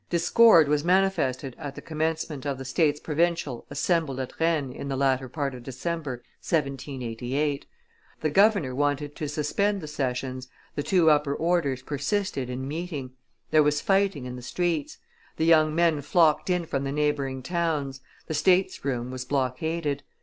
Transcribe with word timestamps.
Discord 0.09 0.67
was 0.67 0.83
manifested 0.83 1.55
at 1.59 1.75
the 1.75 1.79
commencement 1.83 2.43
of 2.43 2.57
the 2.57 2.65
states 2.65 2.99
provincial 2.99 3.67
assembled 3.69 4.19
at 4.19 4.33
Rennes 4.39 4.73
in 4.75 4.87
the 4.87 4.95
latter 4.97 5.29
part 5.29 5.53
of 5.53 5.61
December, 5.61 6.23
1788. 6.41 7.67
The 8.21 8.31
governor 8.31 8.73
wanted 8.73 9.15
to 9.17 9.29
suspend 9.29 9.79
the 9.79 9.87
sessions, 9.87 10.47
the 10.73 10.81
two 10.81 11.11
upper 11.11 11.35
orders 11.35 11.83
persisted 11.83 12.49
in 12.49 12.67
meeting; 12.67 13.11
there 13.51 13.61
was 13.61 13.79
fighting 13.79 14.25
in 14.25 14.35
the 14.35 14.41
streets. 14.41 14.97
The 15.37 15.45
young 15.45 15.75
men 15.75 16.01
flocked 16.01 16.49
in 16.49 16.65
from 16.65 16.83
the 16.83 16.91
neighboring 16.91 17.43
towns; 17.43 18.01
the 18.25 18.33
states 18.33 18.83
room 18.83 19.11
was 19.11 19.23
blockaded. 19.23 20.01